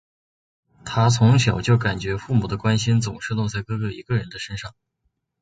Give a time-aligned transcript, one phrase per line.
[0.83, 4.73] 她从小就感觉父母的关心总是落在哥哥一个人的身上。